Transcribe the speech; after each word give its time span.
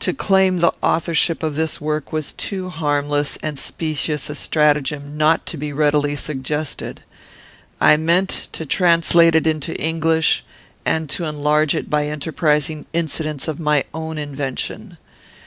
To 0.00 0.14
claim 0.14 0.60
the 0.60 0.72
authorship 0.82 1.42
of 1.42 1.54
this 1.54 1.78
work 1.78 2.10
was 2.10 2.32
too 2.32 2.70
harmless 2.70 3.36
and 3.42 3.58
specious 3.58 4.30
a 4.30 4.34
stratagem 4.34 5.18
not 5.18 5.44
to 5.44 5.58
be 5.58 5.74
readily 5.74 6.16
suggested. 6.16 7.02
I 7.78 7.98
meant 7.98 8.48
to 8.52 8.64
translate 8.64 9.34
it 9.34 9.46
into 9.46 9.76
English, 9.76 10.42
and 10.86 11.06
to 11.10 11.26
enlarge 11.26 11.74
it 11.74 11.90
by 11.90 12.06
enterprising 12.06 12.86
incidents 12.94 13.46
of 13.46 13.60
my 13.60 13.84
own 13.92 14.16
invention. 14.16 14.96